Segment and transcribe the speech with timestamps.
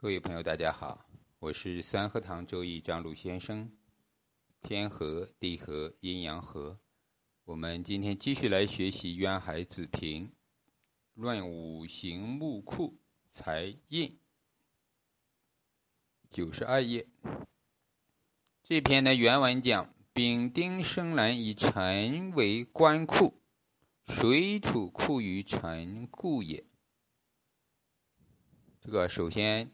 [0.00, 1.04] 各位朋友，大家好，
[1.40, 3.68] 我是三合堂周易张鲁先生。
[4.62, 6.78] 天和地和阴阳和，
[7.46, 10.30] 我们今天继续来学习渊海子平
[11.14, 14.16] 论五行木库财印
[16.30, 17.08] 九十二页。
[18.62, 23.42] 这篇的原文讲：丙丁生男以辰为官库，
[24.06, 26.64] 水土库于辰故也。
[28.80, 29.72] 这个首先。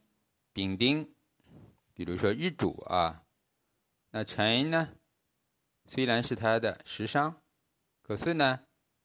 [0.54, 1.12] 丙丁，
[1.94, 3.24] 比如说日主啊，
[4.10, 4.88] 那辰呢，
[5.84, 7.42] 虽然是他的食伤，
[8.02, 8.60] 可是呢，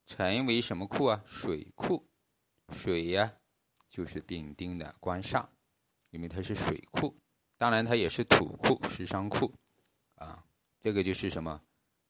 [0.06, 1.24] 辰为什么库啊？
[1.26, 2.08] 水库，
[2.72, 3.34] 水呀，
[3.90, 5.48] 就是丙丁的官煞，
[6.12, 7.20] 因为它是水库，
[7.58, 9.52] 当然它也是土库、食伤库
[10.14, 10.46] 啊。
[10.80, 11.60] 这个就是什么？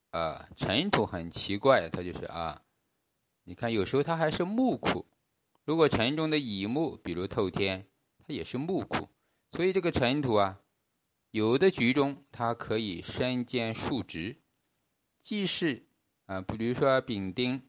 [0.09, 2.61] 啊，尘土很奇怪，它就是啊，
[3.45, 5.05] 你看有时候它还是木库，
[5.63, 7.87] 如果辰中的乙木，比如透天，
[8.27, 9.07] 它也是木库。
[9.51, 10.61] 所以这个尘土啊，
[11.31, 14.37] 有的局中它可以身兼数职，
[15.21, 15.87] 既是
[16.25, 17.61] 啊，比如说丙丁，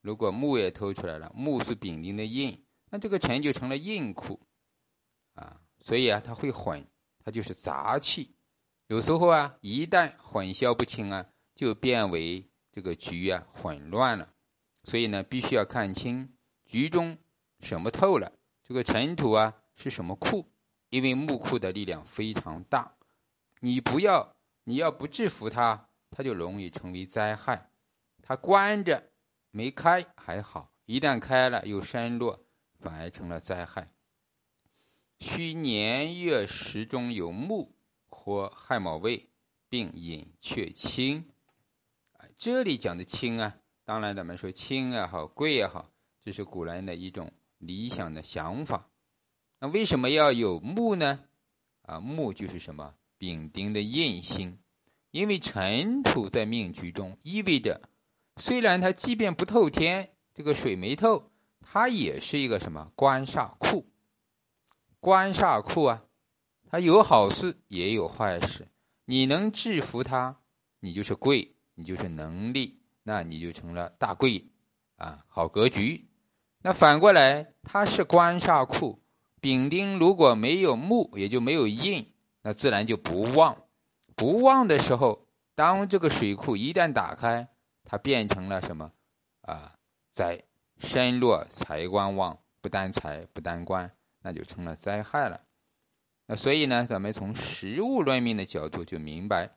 [0.00, 4.40] 如果木也透出来了，木是丙丁的印，那这个尘就成了印库，
[5.34, 6.86] 啊，所以啊，它会混，
[7.22, 8.34] 它就是杂气，
[8.86, 14.32] 有时候啊，一旦混淆不清啊，就变为这个局啊混乱了，
[14.84, 17.18] 所以呢，必须要看清局中
[17.60, 18.32] 什么透了，
[18.64, 20.50] 这个尘土啊是什么库。
[20.90, 22.96] 因为木库的力量非常大，
[23.60, 27.70] 你不要，你要不制服它，它就容易成为灾害。
[28.22, 29.10] 它关着
[29.50, 32.44] 没开还好，一旦开了又深落，
[32.80, 33.92] 反而成了灾害。
[35.20, 37.76] 需年月时中有木
[38.08, 39.30] 或亥卯未，
[39.68, 41.28] 并引却清。
[42.36, 48.89] 这里讲的清啊，当然咱们说清也好，贵也好，这是古人的一种理想的想法。
[49.60, 51.20] 那为什么要有木呢？
[51.82, 52.94] 啊，木就是什么？
[53.18, 54.58] 丙丁的印星，
[55.10, 57.78] 因为尘土在命局中意味着，
[58.38, 63.86] 虽然它即便不透天，这个水没透，它也是一个什么官煞库？
[64.98, 66.04] 官煞库啊，
[66.70, 68.66] 它有好事也有坏事。
[69.04, 70.40] 你能制服它，
[70.78, 74.46] 你就是贵，你就是能力，那你就成了大贵
[74.96, 76.08] 啊，好格局。
[76.62, 79.02] 那反过来，它是官煞库。
[79.40, 82.12] 丙丁如果没有木，也就没有印，
[82.42, 83.56] 那自然就不旺。
[84.14, 87.48] 不旺的时候，当这个水库一旦打开，
[87.84, 88.92] 它变成了什么？
[89.42, 89.74] 啊，
[90.12, 90.42] 灾，
[90.78, 93.90] 身弱财官旺，不单财不单官，
[94.22, 95.40] 那就成了灾害了。
[96.26, 99.50] 那所以呢，咱们从实物论命的角度就明白，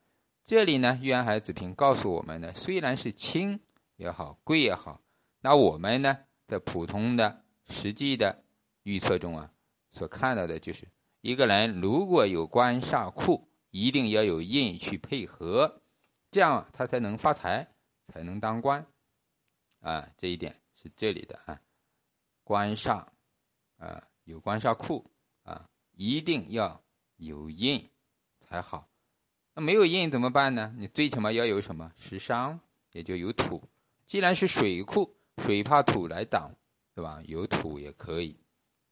[0.43, 3.59] 这里呢，渊海子平告诉我们呢，虽然是轻
[3.97, 5.01] 也好，贵也好，
[5.41, 6.17] 那我们呢，
[6.47, 8.43] 在普通的实际的
[8.83, 9.51] 预测中啊。
[9.93, 10.85] 所看到的就是
[11.21, 15.81] 一个人如果有官煞库，一定要有印去配合，
[16.31, 17.65] 这样他才能发财，
[18.07, 18.85] 才能当官。
[19.79, 21.61] 啊，这一点是这里的啊，
[22.43, 23.05] 官煞
[23.77, 25.09] 啊，有官煞库
[25.43, 26.81] 啊，一定要
[27.17, 27.89] 有印
[28.39, 28.89] 才好。
[29.53, 30.73] 那没有印怎么办呢？
[30.77, 32.59] 你最起码要有什么食伤，
[32.91, 33.61] 也就有土。
[34.07, 36.51] 既然是水库，水怕土来挡，
[36.95, 37.21] 对吧？
[37.25, 38.35] 有土也可以。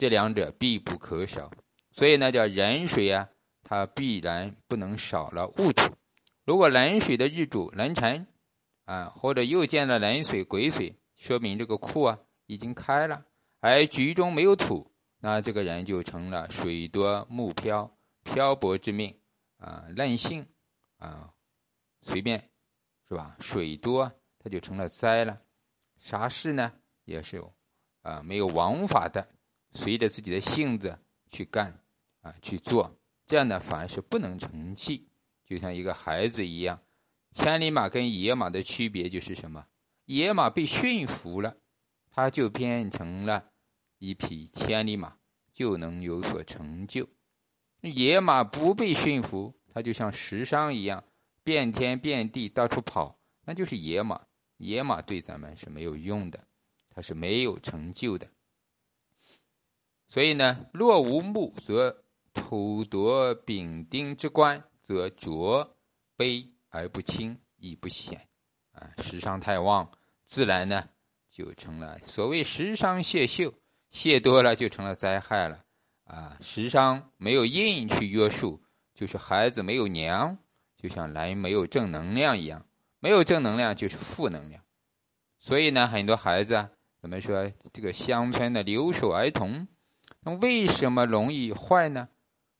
[0.01, 1.51] 这两者必不可少，
[1.91, 3.29] 所以呢，叫壬水啊，
[3.61, 5.95] 它必然不能少了戊土。
[6.43, 8.25] 如果壬水的日主壬辰
[8.85, 12.17] 啊，或者又见了壬水癸水，说明这个库啊
[12.47, 13.23] 已经开了，
[13.59, 19.15] 而局中没有土，那这个人就成了水多木漂，漂泊之命
[19.57, 20.43] 啊，任性
[20.97, 21.31] 啊，
[22.01, 22.39] 随便
[23.07, 23.35] 是吧？
[23.39, 25.39] 水多，他就成了灾了。
[25.99, 26.73] 啥事呢，
[27.05, 27.53] 也是有
[28.01, 29.23] 啊，没有王法的。
[29.71, 30.99] 随着自己的性子
[31.29, 31.79] 去干，
[32.21, 32.95] 啊，去做，
[33.25, 35.07] 这样呢反而是不能成器。
[35.45, 36.81] 就像一个孩子一样，
[37.31, 39.67] 千里马跟野马的区别就是什么？
[40.05, 41.57] 野马被驯服了，
[42.09, 43.51] 它就变成了
[43.97, 45.17] 一匹千里马，
[45.53, 47.07] 就能有所成就。
[47.81, 51.03] 野马不被驯服，它就像石商一样，
[51.43, 54.21] 遍天遍地到处跑，那就是野马。
[54.57, 56.47] 野马对咱们是没有用的，
[56.89, 58.29] 它是没有成就的。
[60.11, 62.03] 所以呢，若无木，则
[62.33, 65.77] 土夺丙丁之官，则浊
[66.17, 68.27] 卑而不清，亦不显。
[68.73, 69.89] 啊，食伤太旺，
[70.27, 70.83] 自然呢
[71.29, 73.53] 就成了所谓食伤泄秀，
[73.89, 75.63] 泄多了就成了灾害了。
[76.03, 78.61] 啊，食伤没有印去约束，
[78.93, 80.37] 就是孩子没有娘，
[80.75, 82.65] 就像人没有正能量一样，
[82.99, 84.61] 没有正能量就是负能量。
[85.39, 86.67] 所以呢，很多孩子，
[87.01, 89.65] 怎么说这个乡村的留守儿童？
[90.23, 92.07] 那为什么容易坏呢？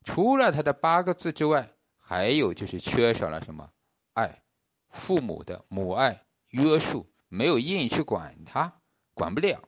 [0.03, 3.69] 除了他的八个字之外，还有就是缺少了什么
[4.13, 4.41] 爱，
[4.89, 8.73] 父母的母爱约束，没有硬去管他，
[9.13, 9.61] 管不了。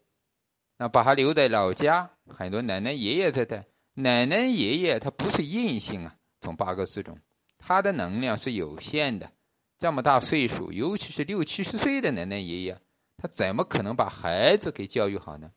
[0.78, 7.16] 那把他留在老家，很多奶奶爷爷在带，奶奶爷爷他不是硬性啊，从八个字中，
[7.60, 9.32] 他的能量是有限的。
[9.78, 12.82] 这么大岁数，尤其是六七十岁的奶奶爷爷，
[13.18, 15.52] 他怎么可能把孩子给教育好呢？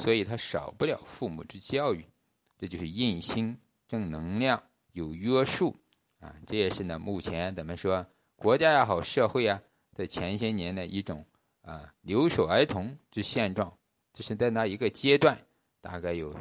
[0.00, 2.04] 所以他少不了父母之教育，
[2.58, 3.56] 这就是印心
[3.86, 4.60] 正能量
[4.92, 5.76] 有约束
[6.18, 6.34] 啊。
[6.46, 8.04] 这也是呢，目前咱们说
[8.36, 9.60] 国家也好，社会啊，
[9.94, 11.24] 在前些年的一种
[11.62, 13.72] 啊留守儿童之现状。
[14.12, 15.38] 这是在那一个阶段，
[15.80, 16.34] 大概有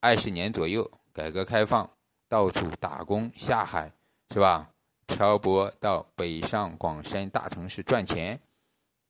[0.00, 1.90] 二十年左右，改革开放，
[2.28, 3.90] 到处打工下海，
[4.30, 4.70] 是吧？
[5.08, 8.38] 漂泊到北上广深大城市赚钱，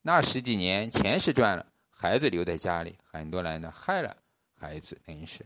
[0.01, 1.67] 那十几年钱是赚了，
[2.01, 4.17] 孩子留在家里，很多人呢害了
[4.55, 5.45] 孩子，等于是。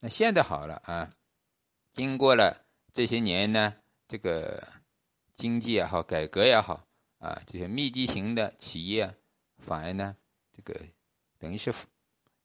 [0.00, 1.10] 那现在好了啊，
[1.92, 3.74] 经过了这些年呢，
[4.08, 4.66] 这个
[5.34, 6.82] 经济也好，改革也好
[7.18, 9.14] 啊，这些密集型的企业
[9.58, 10.16] 反而呢，
[10.50, 10.80] 这个
[11.38, 11.70] 等于是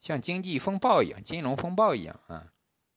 [0.01, 2.45] 像经济风暴一样，金融风暴一样啊，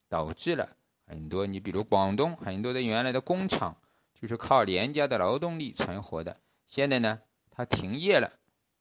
[0.09, 0.77] 导致了
[1.07, 3.77] 很多你比如广东很多的原来的工厂。
[4.21, 7.19] 就是靠廉价的劳动力存活的，现在呢，
[7.49, 8.31] 他停业了，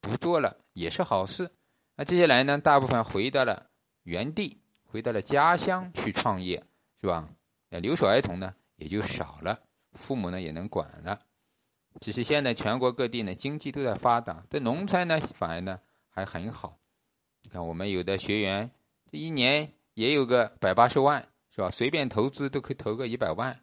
[0.01, 1.49] 不做了，也是好事。
[1.99, 3.69] 那接下来呢，大部分回到了
[4.03, 6.63] 原地，回到了家乡去创业，
[7.01, 7.27] 是吧？
[7.67, 9.59] 那留守儿童呢，也就少了，
[9.91, 11.19] 父母呢也能管了。
[11.99, 16.79] 只是现在全国各地呢，经济都在发达，在农村呢，反而呢还很好。
[17.41, 18.71] 你看，我们有的学员，
[19.11, 21.69] 这一年也有个百八十万，是吧？
[21.69, 23.59] 随便投资都可以投个一百万。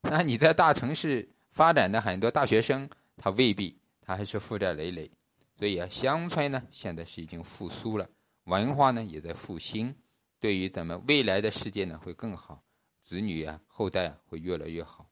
[0.00, 2.88] 那你在大城市发展的很多大学生，
[3.18, 5.10] 他未必，他还是负债累累。
[5.56, 8.08] 所以啊，乡村呢现在是已经复苏了，
[8.44, 9.94] 文化呢也在复兴，
[10.40, 12.62] 对于咱们未来的世界呢会更好，
[13.04, 15.08] 子女啊后代会越来越好。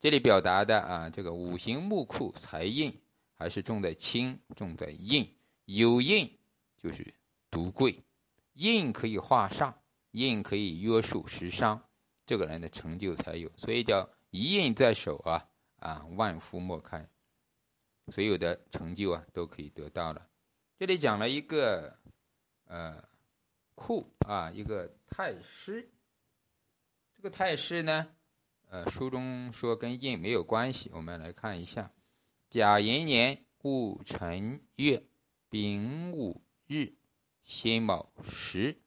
[0.00, 2.92] 这里表达的啊，这个五行木库财印
[3.32, 5.26] 还是重在轻，重在印，
[5.64, 6.30] 有印
[6.76, 7.06] 就是
[7.50, 8.02] 独贵，
[8.54, 9.72] 印可以化煞，
[10.10, 11.82] 印可以约束食伤。
[12.26, 15.46] 这个人的成就才有，所以叫一印在手啊
[15.78, 17.06] 啊，万夫莫开，
[18.12, 20.26] 所有的成就啊都可以得到了。
[20.78, 21.96] 这里讲了一个
[22.66, 23.02] 呃
[23.74, 25.90] 库啊，一个太师。
[27.14, 28.08] 这个太师呢，
[28.68, 30.90] 呃，书中说跟印没有关系。
[30.92, 31.90] 我们来看一下：
[32.50, 35.02] 甲寅年戊辰月
[35.48, 36.92] 丙午日
[37.42, 38.80] 辛卯时。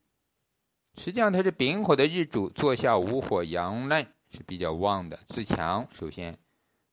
[0.96, 5.88] 实际上，它是丙火的日主，坐下午火阳刃是比较旺的，自强。
[5.94, 6.38] 首先，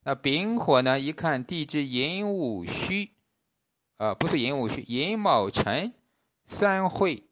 [0.06, 3.12] 那丙火呢，一看地支寅午戌，
[3.96, 5.94] 啊，不是寅午戌，寅卯辰
[6.44, 7.24] 三会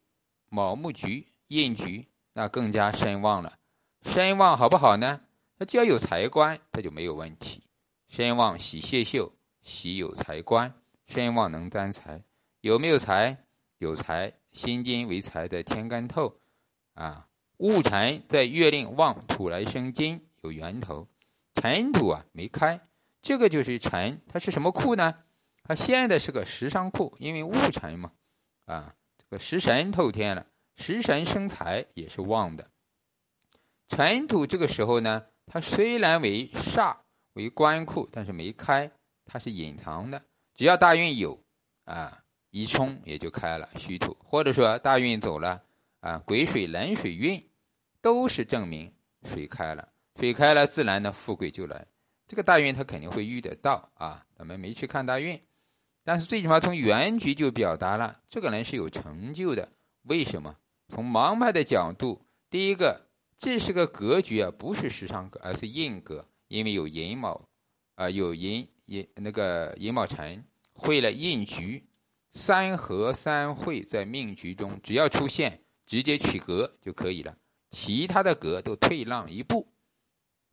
[0.48, 3.58] 卯木局印局，那更加身旺了。
[4.06, 5.20] 身旺好不好呢？
[5.58, 7.62] 它只要有财官，它就没有问题。
[8.08, 9.30] 身旺喜谢秀，
[9.60, 10.72] 喜有财官，
[11.06, 12.24] 身旺能担财。
[12.62, 13.36] 有没有财？
[13.78, 16.34] 有财，辛金为财的天干透。
[16.94, 17.28] 啊，
[17.58, 21.06] 戊辰在月令旺土来生金，有源头。
[21.54, 22.80] 辰土啊没开，
[23.20, 25.14] 这个就是辰，它是什么库呢？
[25.62, 28.12] 它现在是个食伤库，因为戊辰嘛，
[28.64, 30.46] 啊，这个食神透天了，
[30.76, 32.68] 食神生财也是旺的。
[33.88, 36.96] 辰土这个时候呢，它虽然为煞
[37.34, 38.90] 为官库，但是没开，
[39.24, 40.22] 它是隐藏的。
[40.54, 41.38] 只要大运有
[41.84, 45.62] 啊，一冲也就开了虚土，或者说大运走了。
[46.00, 47.48] 啊，癸水冷水运，
[48.00, 48.92] 都是证明
[49.22, 49.88] 水开了，
[50.18, 51.86] 水开了，自然的富贵就来。
[52.26, 54.24] 这个大运他肯定会遇得到啊。
[54.36, 55.40] 咱们没去看大运，
[56.04, 59.68] 但是最起码从原局就表达了这个人是有成就的。
[60.02, 60.56] 为什么？
[60.88, 67.48] 从盲派的角度，第一个，这是个格局啊，不是时尚格，而是印格，因为有寅卯，
[67.94, 71.84] 啊，有寅寅那个寅卯辰会了印局，
[72.34, 75.60] 三合三会在命局中只要出现。
[75.84, 77.36] 直接取格就可以了，
[77.70, 79.71] 其他的格都退让一步。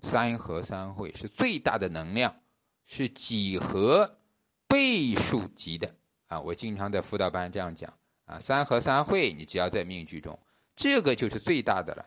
[0.02, 2.34] 三合三会是最大的能量，
[2.86, 4.18] 是几何
[4.68, 5.94] 倍数级的
[6.28, 6.40] 啊！
[6.40, 7.94] 我经常在辅导班这样讲
[8.26, 10.38] 啊，三合三会你只要在命局中，
[10.76, 12.06] 这个就是最大的了。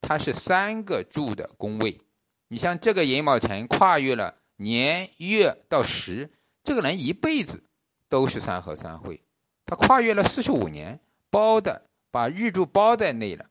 [0.00, 2.00] 它是三个柱的宫位，
[2.48, 6.30] 你像这个寅卯辰跨越了年月到时，
[6.62, 7.62] 这个人一辈子
[8.08, 9.22] 都是三合三会，
[9.66, 11.86] 他跨越了四十五年，包的。
[12.12, 13.49] 把日柱包在内了，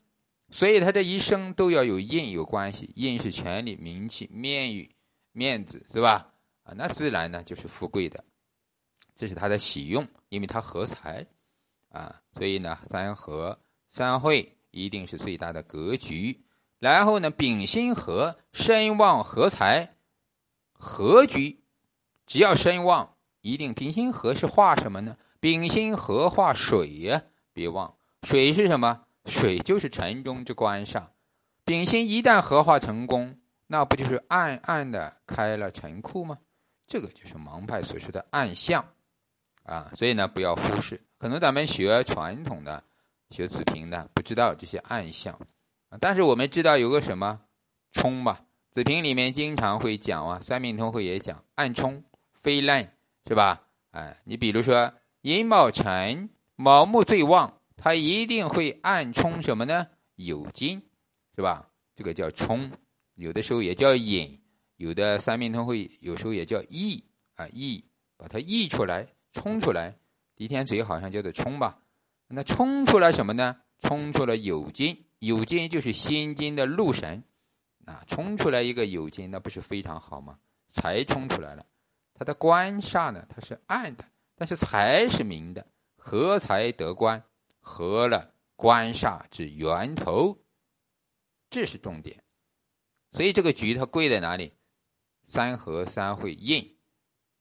[0.50, 4.90] 所以他这一生都要有印有关系，印是权力、名气、面誉、
[5.32, 6.26] 面子，是吧？
[6.62, 8.22] 啊，那自然呢就是富贵的，
[9.16, 11.24] 这是他的喜用，因为他合财，
[11.88, 13.58] 啊，所以呢三合
[13.90, 16.38] 三会一定是最大的格局。
[16.78, 19.96] 然后呢，丙辛合，身旺合财，
[20.72, 21.62] 合局，
[22.26, 25.16] 只要身旺，一定丙辛合是化什么呢？
[25.40, 29.04] 丙辛合化水呀，别忘，水是什么？
[29.26, 31.04] 水就是城中之官煞。
[31.64, 36.38] 丙辛一旦合化成功，那不就是暗暗的开了城库吗？
[36.86, 38.84] 这个就是盲派所说的暗象
[39.62, 41.00] 啊，所以呢，不要忽视。
[41.18, 42.82] 可能咱们学传统的、
[43.30, 45.38] 学子平的不知道这些暗象
[45.90, 47.40] 啊，但是我们知道有个什么
[47.92, 48.40] 冲吧？
[48.72, 52.02] 子平里面经常会讲啊，三命通会也讲暗冲
[52.42, 52.92] 飞烂，
[53.26, 53.60] 是吧？
[53.92, 59.86] 哎，你比如说寅卯辰，卯木最旺，它一定会暗冲什么呢？
[60.16, 60.80] 酉金，
[61.34, 61.66] 是吧？
[61.96, 62.70] 这个叫冲，
[63.14, 64.38] 有的时候也叫引。
[64.76, 67.02] 有的三命通会有时候也叫溢
[67.34, 67.84] 啊溢，
[68.16, 69.94] 把它溢出来，冲出来。
[70.36, 71.78] 狄天嘴好像叫做冲吧，
[72.28, 73.56] 那冲出来什么呢？
[73.80, 77.22] 冲出了酉金，酉金就是心金的禄神
[77.86, 80.38] 啊，冲出来一个酉金，那不是非常好吗？
[80.72, 81.66] 财冲出来了，
[82.14, 87.22] 它的官煞呢，它是暗的，但是财是明的，合财得官，
[87.60, 90.36] 合了官煞之源头，
[91.48, 92.22] 这是重点。
[93.12, 94.52] 所以这个局它贵在哪里？
[95.28, 96.76] 三合三会印，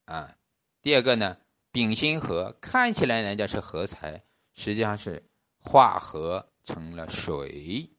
[0.06, 0.38] 啊，
[0.82, 1.38] 第二个呢，
[1.72, 4.24] 丙辛合看起来人家是合财，
[4.54, 5.24] 实际上是
[5.58, 7.90] 化合成了水，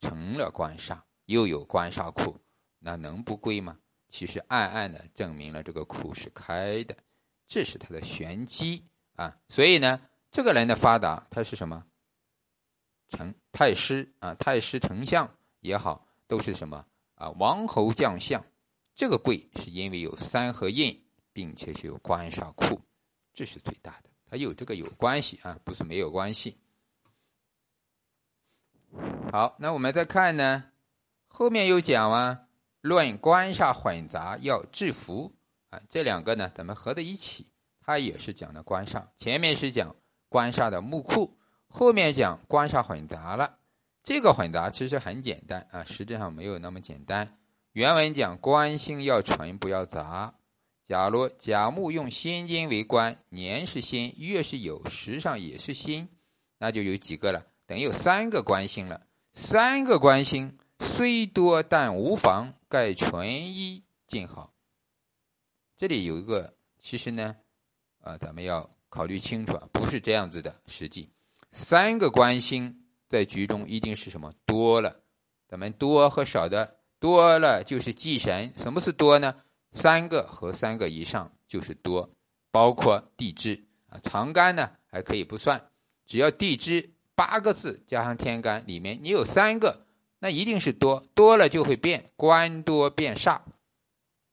[0.00, 2.38] 成了官煞，又有官煞库，
[2.78, 3.78] 那能不贵吗？
[4.08, 6.96] 其实暗暗的证明了这个库是开的，
[7.46, 8.82] 这是它的玄机
[9.16, 9.36] 啊。
[9.48, 10.00] 所以呢，
[10.34, 11.86] 这个人的发达，他是什么？
[13.08, 17.30] 丞太师啊，太师丞相也好，都是什么啊？
[17.38, 18.44] 王侯将相。
[18.96, 21.00] 这个贵是因为有三合印，
[21.32, 22.80] 并且是有官煞库，
[23.32, 24.10] 这是最大的。
[24.28, 26.58] 它有这个有关系啊，不是没有关系。
[29.30, 30.64] 好，那我们再看呢，
[31.28, 32.48] 后面又讲啊，
[32.80, 35.32] 论官煞混杂要制服
[35.70, 37.46] 啊，这两个呢，咱们合在一起，
[37.78, 39.06] 它也是讲的官煞。
[39.16, 39.94] 前面是讲
[40.34, 41.38] 官煞的木库，
[41.68, 43.56] 后面讲官煞混杂了。
[44.02, 47.38] 这个混杂其实很简单啊，实际上没有那么简单。
[47.70, 50.34] 原文讲官星要纯不要杂。
[50.84, 56.08] 假如甲木用辛金为官，年是辛，月是酉，时上也是辛，
[56.58, 57.46] 那就有几个了？
[57.64, 59.06] 等于有三个官星了。
[59.34, 64.52] 三个官星虽多，但无妨，盖纯一尽好。
[65.76, 67.36] 这里有一个，其实呢，
[68.00, 70.54] 啊，咱们要考虑清楚啊，不是这样子的。
[70.68, 71.10] 实际
[71.50, 72.72] 三个官星
[73.08, 74.94] 在局中一定是什么多了？
[75.48, 76.76] 咱们多和少的。
[77.00, 79.34] 多了就是忌神，什么是多呢？
[79.72, 82.08] 三个和三个以上就是多，
[82.52, 85.60] 包括地支啊，长干呢还可以不算，
[86.06, 89.84] 只要地支八个字加上天干里面你有三个，
[90.20, 93.40] 那一定是多，多了就会变官多变煞，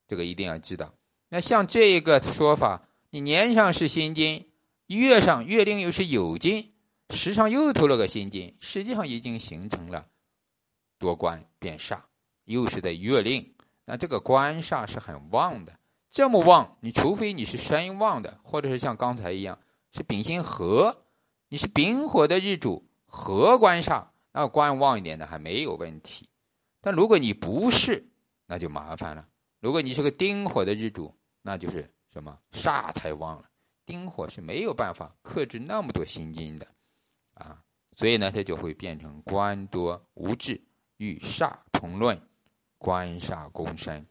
[0.07, 0.93] 这个一定要知道。
[1.27, 4.47] 那像这一个说法，你年上是辛金，
[4.97, 6.73] 月上月令又是酉金，
[7.09, 10.07] 时上又投了个辛金，实际上已经形成了
[10.97, 11.99] 多官变煞。
[12.45, 13.53] 又是在月令，
[13.85, 15.79] 那这个官煞是很旺的，
[16.09, 19.57] 这么旺，你除非你是身旺的，或者是像刚才一样
[19.93, 21.05] 是丙辛合，
[21.47, 26.27] 你是丙火的日主合官煞，那官旺一点的还没有问题。
[26.81, 28.09] 但如果你不是，
[28.47, 29.25] 那就麻烦了。
[29.59, 33.45] 如果你是个丁火的日主，那就是什么煞太旺了，
[33.91, 36.65] 丁火是没有办法克制那么多辛金的
[37.33, 37.61] 啊，
[37.93, 40.61] 所以呢，它就会变成官多无制，
[40.95, 42.17] 与煞同论。
[42.83, 44.03] 官煞共生，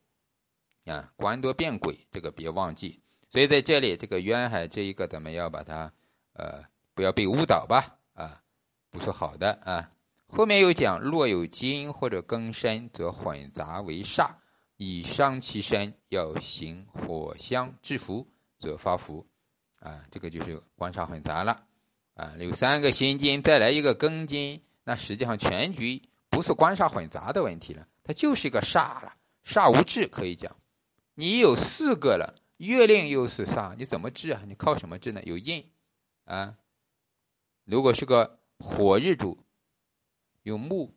[0.84, 3.02] 啊，官多变鬼，这个别忘记。
[3.28, 5.92] 所以在这里，这个渊海这一个，咱们要把它，
[6.34, 6.62] 呃，
[6.94, 8.40] 不要被误导吧，啊，
[8.88, 9.90] 不是好的啊。
[10.28, 14.30] 后面又讲，若有金或者庚申，则混杂为煞，
[14.76, 18.24] 以伤其身，要行火相制服，
[18.60, 19.26] 则发福，
[19.80, 21.64] 啊，这个就是官煞混杂了，
[22.14, 27.86] 啊，有三个辛金，再来一个庚金，那实际上全局不是官煞混杂的问题了。
[28.04, 30.54] 它就是一个煞了，煞无治可以讲。
[31.14, 34.42] 你有四个了，月令又是煞，你怎么治啊？
[34.46, 35.22] 你靠什么治呢？
[35.24, 35.66] 有印
[36.24, 36.56] 啊。
[37.64, 39.38] 如果是个火日主，
[40.42, 40.94] 有木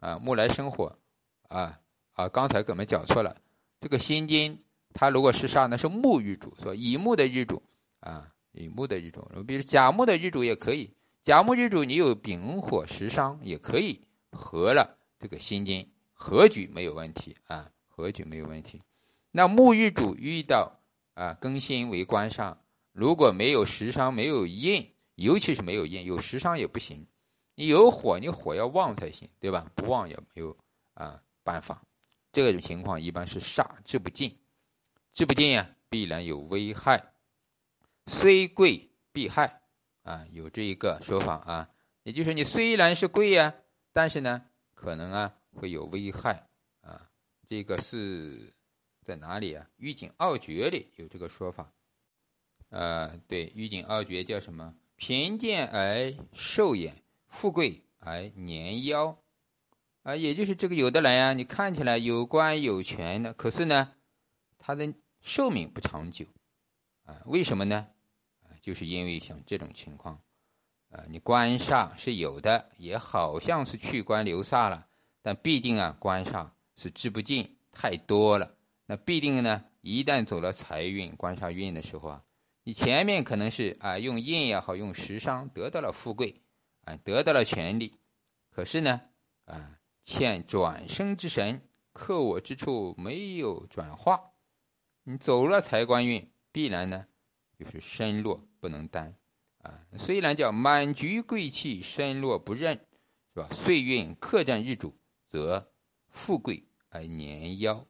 [0.00, 0.98] 啊，木来生火
[1.48, 1.80] 啊
[2.12, 2.28] 啊。
[2.28, 3.36] 刚才给我们讲错了，
[3.80, 4.62] 这个辛金
[4.94, 6.74] 它如果是煞，那是木日主，说？
[6.74, 7.60] 乙木的日主
[8.00, 9.28] 啊，乙木的日主。
[9.46, 10.88] 比如甲木的日主也可以，
[11.22, 15.86] 甲木日主你有丙火食伤也可以合了这个辛金。
[16.12, 18.80] 合局没有问题啊，合局没有问题。
[19.32, 20.72] 那木日主遇到
[21.14, 22.56] 啊庚辛为官煞，
[22.92, 27.04] 如果没有食伤，没有印，尤其是没有印，有食伤也不行。
[27.56, 29.68] 你有火，你火要旺才行，对吧？
[29.74, 30.56] 不旺也没有
[30.94, 31.82] 啊办法。
[32.32, 34.34] 这种情况一般是煞治不尽，
[35.14, 37.12] 治不尽呀，必然有危害。
[38.08, 39.62] 虽贵必害
[40.02, 41.70] 啊，有这一个说法啊，
[42.02, 43.54] 也就是你虽然是贵呀，
[43.92, 46.48] 但是呢，可能啊会有危害
[46.80, 47.08] 啊。
[47.48, 48.52] 这个是
[49.04, 49.64] 在哪里啊？
[49.76, 51.72] 《玉景二绝》里有这个说法。
[52.70, 54.74] 呃，对，《玉景二绝》叫什么？
[54.96, 59.16] 贫贱而寿延，富贵而年夭。
[60.02, 63.94] 啊，也就是这个有的人呀，你看起来有官有权的，可是呢，
[64.58, 64.92] 他的
[65.24, 66.24] 寿命不长久，
[67.04, 67.88] 啊，为什么呢？
[68.42, 70.20] 啊，就是因为像这种情况，
[70.90, 74.86] 啊，你官煞是有的，也好像是去官留煞了，
[75.22, 78.54] 但必定啊，官煞是治不尽，太多了，
[78.86, 82.22] 那必定呢，一旦走了财运、官煞运的时候啊，
[82.62, 86.42] 你前面可能是啊，用印也好，用食伤得到了富贵，
[86.84, 87.98] 啊，得到了权利，
[88.50, 89.00] 可是呢，
[89.46, 89.80] 啊。
[90.06, 94.33] 欠转生之神克我之处没有转化，
[95.06, 97.06] 你走了财官运，必然呢
[97.58, 99.14] 就是身弱不能担
[99.60, 99.78] 啊。
[99.98, 102.74] 虽然叫满局贵气，身弱不任，
[103.34, 103.48] 是吧？
[103.52, 104.96] 岁运克战日主，
[105.28, 105.70] 则
[106.08, 107.84] 富贵而年夭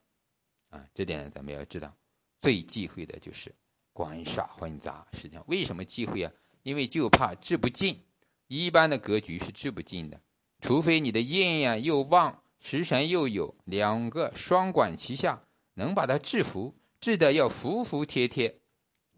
[0.70, 0.84] 啊。
[0.92, 1.96] 这点咱们要知道，
[2.40, 3.54] 最忌讳的就是
[3.92, 5.06] 官煞混杂。
[5.12, 6.32] 实际上，为什么忌讳啊？
[6.64, 8.02] 因为就怕治不尽，
[8.48, 10.20] 一般的格局是治不尽的。
[10.60, 15.44] 除非你的印呀又旺，食神又有两个双管齐下，
[15.74, 18.60] 能把它制服，治得要服服帖帖。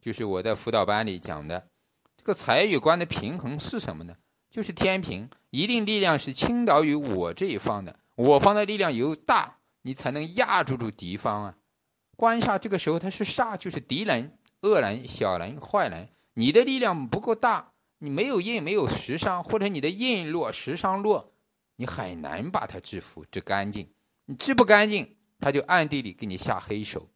[0.01, 1.69] 就是我在辅导班里讲的，
[2.17, 4.17] 这个财与官的平衡是什么呢？
[4.51, 11.57] 就是天平，一定力量是倾倒于我这一方的，我方的力量有大，你才能压住住敌方啊。
[12.17, 21.33] 官煞这个时候它是煞，就是敌人、恶人、小人、坏人，你的力量不够大，你没有印，没有食伤，或者你的印弱，食伤弱。
[21.77, 23.89] 你很难把它制服、治干净。
[24.25, 27.09] 你治不干净，他就暗地里给你下黑手。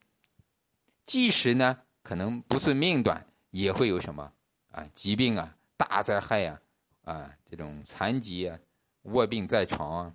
[1.06, 4.32] 即使呢，可能不是命短，也会有什么
[4.70, 6.60] 啊疾病啊、大灾害啊、
[7.02, 8.58] 啊这种残疾啊、
[9.02, 10.14] 卧病在床啊，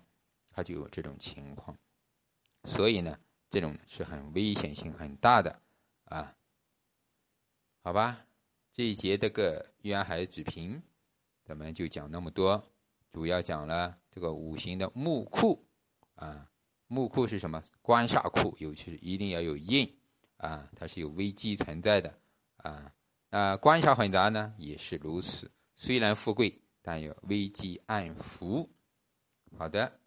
[0.50, 1.76] 他就有这种情况。
[2.64, 3.18] 所以呢，
[3.50, 5.60] 这种是很危险性很大的
[6.06, 6.34] 啊。
[7.82, 8.26] 好吧，
[8.72, 10.82] 这一节这个渊海子平，
[11.44, 12.62] 咱们就讲那么多。
[13.12, 15.64] 主要讲了这个五行的木库，
[16.16, 16.50] 啊，
[16.86, 17.62] 木库是什么？
[17.80, 19.96] 官煞库，尤其是一定要有印，
[20.36, 22.18] 啊，它是有危机存在的，
[22.56, 22.92] 啊，
[23.30, 25.50] 啊，官煞混杂呢也是如此。
[25.74, 28.68] 虽然富贵，但有危机暗伏。
[29.56, 30.00] 好的，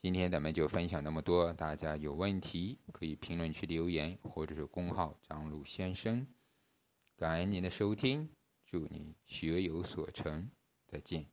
[0.00, 6.26] 今天咱们就分享那么多，大家有问题可以评论区留言，或者是公号张鲁先生。
[7.16, 8.28] 感恩您的收听，
[8.66, 10.50] 祝你学有所成，
[10.86, 11.24] 再见。